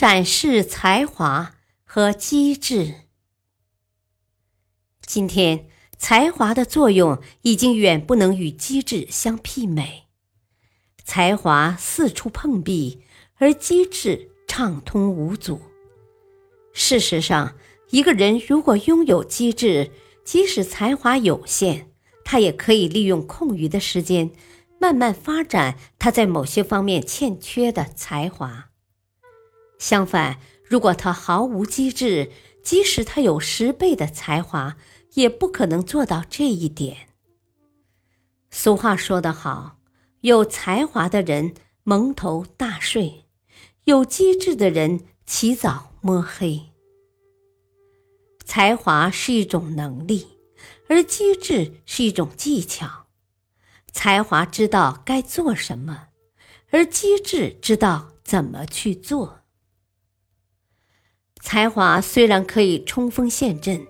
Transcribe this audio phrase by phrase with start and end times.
[0.00, 2.94] 展示才华和机智。
[5.04, 5.66] 今天，
[5.98, 10.04] 才华的作用已经远不能与机智相媲美。
[11.04, 13.02] 才华四处碰壁，
[13.34, 15.60] 而机智畅通无阻。
[16.72, 17.54] 事实上，
[17.90, 19.90] 一个人如果拥有机智，
[20.24, 21.88] 即使才华有限，
[22.24, 24.30] 他也可以利用空余的时间，
[24.78, 28.68] 慢慢发展他在某些方面欠缺的才华。
[29.80, 32.30] 相反，如果他毫无机智，
[32.62, 34.76] 即使他有十倍的才华，
[35.14, 37.08] 也不可能做到这一点。
[38.50, 39.78] 俗话说得好
[40.20, 43.24] ：“有才华的人蒙头大睡，
[43.84, 46.60] 有机智的人起早摸黑。”
[48.44, 50.26] 才华是一种能力，
[50.88, 53.06] 而机智是一种技巧。
[53.92, 56.08] 才华知道该做什么，
[56.70, 59.39] 而机智知道怎么去做。
[61.40, 63.86] 才华虽然可以冲锋陷阵，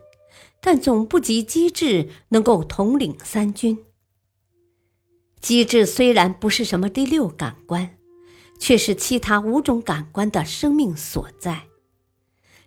[0.60, 3.76] 但总不及机智能够统领三军。
[5.40, 7.96] 机智虽然不是什么第六感官，
[8.58, 11.64] 却是其他五种感官的生命所在，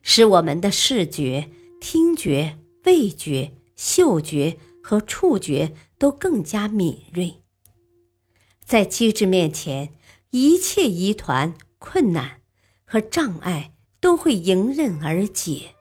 [0.02, 7.42] 使我们的视觉、听觉、味觉、嗅觉和触觉都更加敏锐。
[8.66, 9.94] 在机智面前，
[10.32, 12.42] 一切疑团、困难
[12.84, 13.72] 和障碍。
[14.04, 15.76] 都会迎刃而解。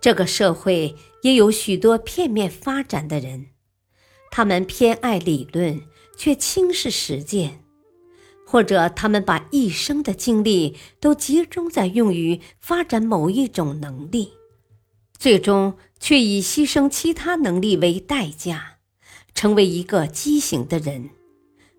[0.00, 3.50] 这个社会也有许多片面发展的人，
[4.32, 5.80] 他们偏爱理论，
[6.16, 7.60] 却轻视实践；
[8.44, 14.32] 或者他们把一生的精力都集中在用于发展某一种能力，
[15.16, 18.78] 最终却以牺牲其他能力为代价，
[19.32, 21.10] 成为一个畸形的人，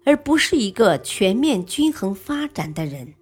[0.06, 3.16] 而不是一个全面均衡发展的人。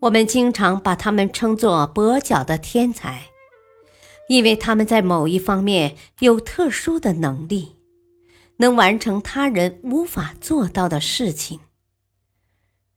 [0.00, 3.24] 我们经常把他们称作跛脚的天才，
[4.28, 7.76] 因为他们在某一方面有特殊的能力，
[8.56, 11.60] 能完成他人无法做到的事情。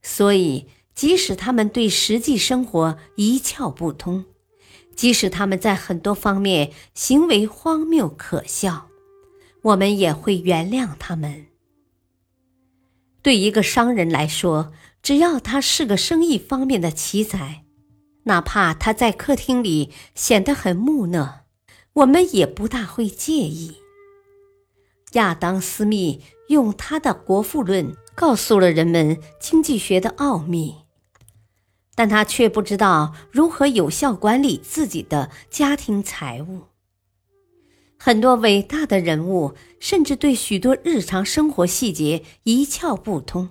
[0.00, 4.24] 所以，即使他们对实际生活一窍不通，
[4.96, 8.88] 即使他们在很多方面行为荒谬可笑，
[9.60, 11.48] 我们也会原谅他们。
[13.20, 14.72] 对一个商人来说，
[15.04, 17.64] 只要他是个生意方面的奇才，
[18.22, 21.42] 哪怕他在客厅里显得很木讷，
[21.92, 23.76] 我们也不大会介意。
[25.12, 30.74] 亚当·斯密用他的《国富论》告诉了人们经济学的奥秘，
[31.94, 36.62] 但他却不知道如何有效管理自己的家庭财务。
[37.98, 43.50] 很多伟大的人物甚至对许多日常生活细节一窍不通。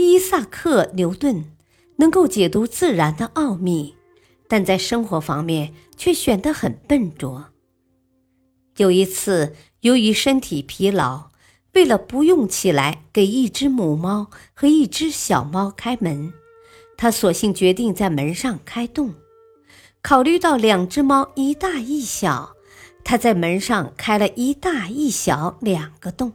[0.00, 1.56] 伊萨克·牛顿
[1.96, 3.96] 能够解读自然的奥秘，
[4.46, 7.46] 但在生活方面却显得很笨拙。
[8.76, 11.30] 有一次，由于身体疲劳，
[11.74, 16.32] 为了不用起来给一只母猫和一只小猫开门，
[16.96, 19.14] 他索性决定在门上开洞。
[20.00, 22.54] 考虑到两只猫一大一小，
[23.02, 26.34] 他在门上开了一大一小两个洞，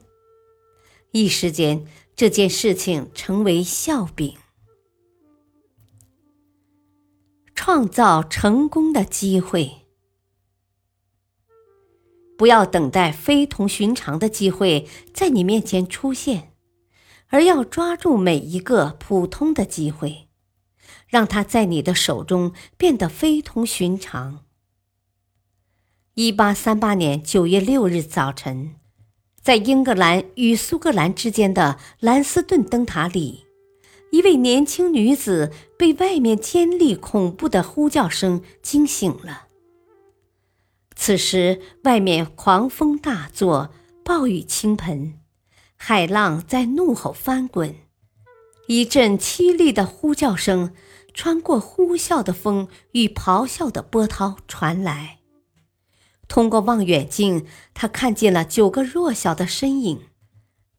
[1.12, 1.88] 一时间。
[2.16, 4.36] 这件事情成为笑柄。
[7.56, 9.88] 创造成功的机会，
[12.38, 16.54] 不要等待非同寻常的机会在你面前出现，
[17.28, 20.28] 而要抓住每一个普通的机会，
[21.08, 24.44] 让它在你的手中变得非同寻常。
[26.16, 28.83] 一八三八年九月六日早晨。
[29.44, 33.44] 在英格兰与苏格兰之间的兰斯顿灯塔里，
[34.10, 39.48] 一位年轻女子被外面尖利恐怖的呼叫声惊醒了。
[40.96, 43.72] 此时，外面狂风大作，
[44.06, 45.20] 暴雨倾盆，
[45.76, 47.76] 海浪在怒吼翻滚，
[48.68, 50.74] 一阵凄厉的呼叫声
[51.14, 55.20] 穿过呼啸的风与咆哮的波涛传来。
[56.34, 57.46] 通过望远镜，
[57.76, 60.08] 他看见了九个弱小的身影，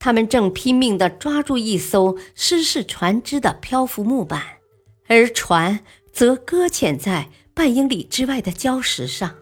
[0.00, 4.42] 他们正拼命地抓住一艘失事船只的漂浮木板，
[5.06, 9.36] 而船则搁浅在半英里之外的礁石上。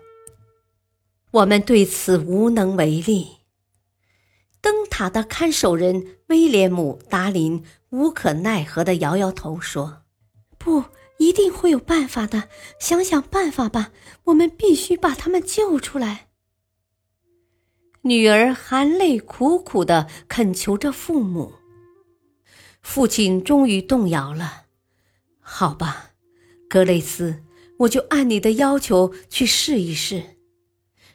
[1.30, 3.38] 我们对此无能为力。
[4.60, 10.02] 灯塔的看守人威廉姆·达林无可奈何地摇摇头说
[10.58, 10.84] ：“不，
[11.22, 12.48] 一定会有办法的。
[12.78, 13.92] 想想办法吧，
[14.24, 16.28] 我们必须把他们救出来。”
[18.02, 21.54] 女儿含泪苦苦的恳求着父母。
[22.82, 24.64] 父亲终于动摇了。
[25.38, 26.10] 好吧，
[26.68, 27.44] 格雷斯，
[27.80, 30.36] 我就按你的要求去试一试。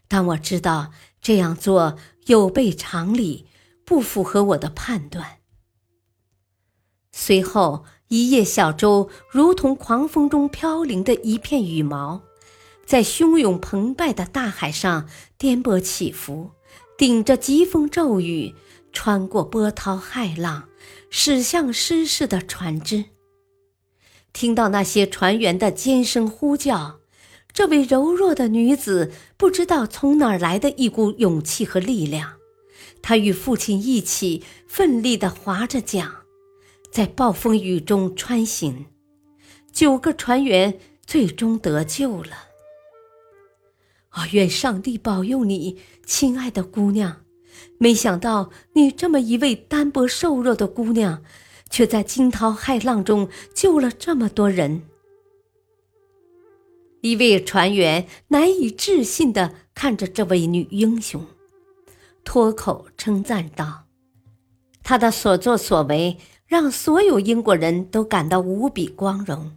[0.08, 3.48] 但我知道这样做有悖常理，
[3.84, 5.40] 不符合我的判断。
[7.12, 12.24] 随后，一叶小舟如同狂风中飘零的一片羽毛，
[12.86, 15.08] 在汹涌澎湃的大海上
[15.38, 16.52] 颠簸起伏。
[16.98, 18.56] 顶着疾风骤雨，
[18.92, 20.68] 穿过波涛骇浪，
[21.12, 23.06] 驶向失事的船只。
[24.34, 27.00] 听到那些船员的尖声呼叫，
[27.54, 32.34] 这位柔弱的女子不知道从哪儿来的一股勇气和力量。
[33.04, 36.17] 她与父亲一起奋力地划着桨，
[36.98, 38.88] 在暴风雨中穿行。
[39.72, 42.32] 九个船员最终得救了。
[44.10, 44.28] 啊！
[44.32, 47.24] 愿上帝保佑你，亲爱的姑娘。
[47.78, 51.22] 没想到你这么一位单薄瘦弱的姑娘，
[51.70, 54.82] 却在惊涛骇浪中救了这么多人。
[57.02, 61.24] 一位船员难以置信地看着这位女英雄，
[62.24, 63.84] 脱口称赞道
[64.82, 66.18] ：“她的所作所为
[66.48, 69.52] 让所有英国人都感到无比光荣。”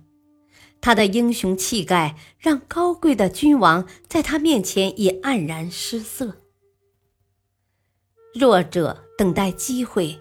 [0.82, 6.38] 他的英雄气概让高贵的君王在他面前也黯然失色。
[8.32, 10.19] 弱者等待机会，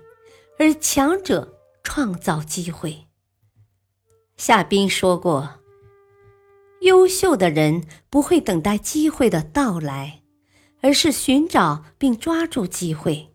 [0.57, 3.05] 而强者创造机会。
[4.35, 5.59] 夏宾说过
[6.81, 10.23] ：“优秀的人不会等待机会的到来，
[10.81, 13.29] 而是寻找并抓住机会，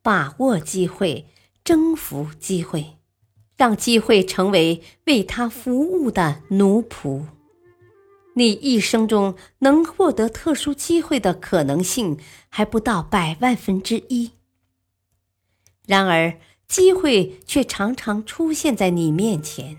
[0.00, 1.26] 把握机会，
[1.68, 2.94] 征服机会。”
[3.58, 7.24] 让机会成为为他服务的奴仆。
[8.36, 12.16] 你一生中能获得特殊机会的可能性
[12.48, 14.30] 还不到百万分之一。
[15.88, 16.38] 然而，
[16.68, 19.78] 机会却常常出现在你面前。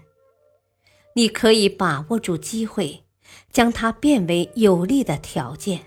[1.15, 3.05] 你可以把握住机会，
[3.49, 5.79] 将它变为有利的条件。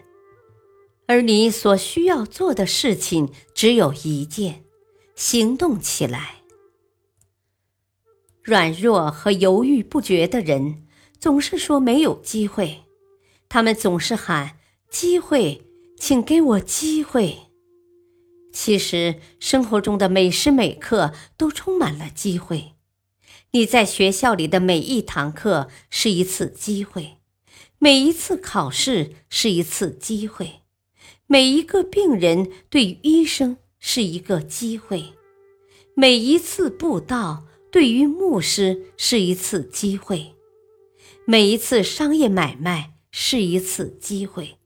[1.06, 4.64] 而你所需要做的事情只有一件：
[5.14, 6.36] 行动起来。
[8.42, 10.86] 软弱和犹豫不决的人
[11.20, 12.82] 总是说没有机会，
[13.48, 14.58] 他们总是喊
[14.90, 15.62] “机会，
[15.96, 17.38] 请给我机会”。
[18.52, 22.72] 其实，生活中的每时每刻都充满了机会。
[23.52, 27.18] 你在学校里的每一堂课是一次机会，
[27.78, 30.62] 每一次考试是一次机会，
[31.26, 35.12] 每一个病人对医生是一个机会，
[35.94, 37.44] 每一次布道。
[37.72, 40.34] 对于牧师是一次机会，
[41.26, 44.58] 每一次商业买卖是一次机会，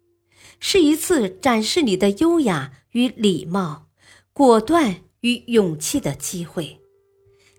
[0.58, 3.86] 是一次展示你的优雅与礼貌、
[4.32, 6.80] 果断与勇气的机会，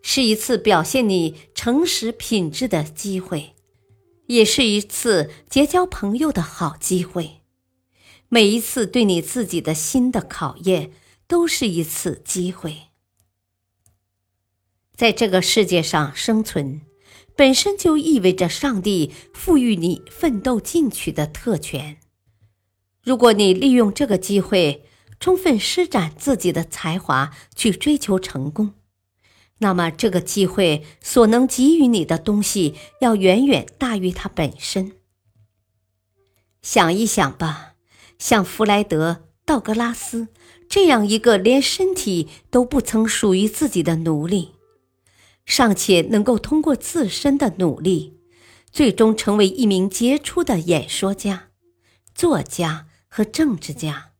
[0.01, 3.55] 是一次表现你诚实品质的机会，
[4.27, 7.41] 也是一次结交朋友的好机会。
[8.27, 10.91] 每一次对你自己的心的考验，
[11.27, 12.83] 都是一次机会。
[14.95, 16.81] 在这个世界上生存，
[17.35, 21.97] 本身就意味着上帝赋予你奋斗进取的特权。
[23.03, 24.85] 如果你利用这个机会，
[25.19, 28.73] 充分施展自己的才华去追求成功，
[29.59, 34.93] 那么这个机会所能给予你的东西，要远远大于它本身。
[36.61, 37.75] 想一想吧，
[38.19, 39.11] 像弗莱德·
[39.45, 40.27] 道格拉斯
[40.69, 44.51] 这样一个连身体都不曾属于自己的奴隶。
[45.45, 48.17] 尚且能够通过自身的努力，
[48.69, 51.47] 最终成为一名杰出的演说家、
[52.13, 54.11] 作家和政治家。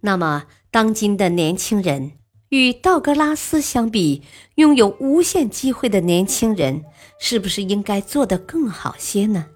[0.00, 2.14] 那么，当今的年轻人
[2.48, 4.22] 与道格拉斯相比，
[4.56, 6.84] 拥有无限机会的年轻人，
[7.20, 9.46] 是不是应该做得更好些呢？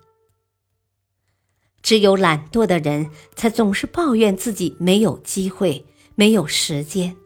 [1.83, 7.17] 只有懒惰的人才总是抱怨自己没有机会、没有时间。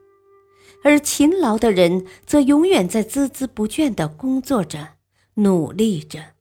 [0.82, 4.96] 而勤劳的人则永远在孜孜不倦地工作着，
[5.34, 6.34] 努力着。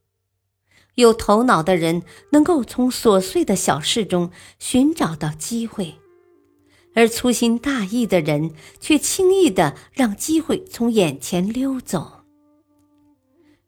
[0.96, 5.94] 有头脑的人能够从琐碎的小事中寻找到机会，
[6.94, 12.23] 而粗心大意的人却轻易地让机会从眼前溜走。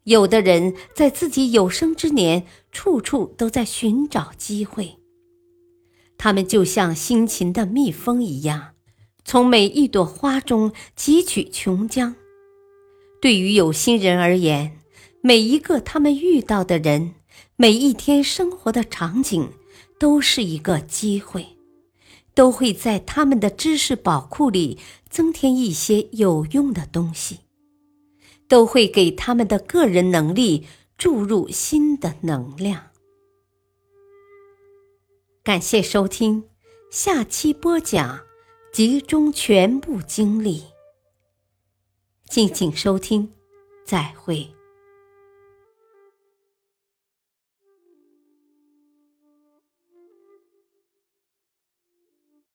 [0.07, 4.99] 有的人在自己有生之年，处处都在寻找机会。
[6.17, 8.75] 他们就像辛勤的蜜蜂一样，
[9.25, 12.15] 从每一朵花中汲取琼浆。
[13.21, 14.79] 对于有心人而言，
[15.23, 17.17] 每一个他们遇到的人，
[17.57, 19.49] 每一天生活的场景，
[19.99, 21.49] 都是一个机会，
[22.33, 24.79] 都会在他们的知识宝库里
[25.11, 27.41] 增添一些有用的东西。
[28.49, 32.91] 都会给他们的个人能力注入新的能量。
[35.43, 36.45] 感谢收听，
[36.91, 38.21] 下期播讲
[38.73, 40.65] 集中全部精力。
[42.29, 43.33] 敬请收听，
[43.85, 44.56] 再会。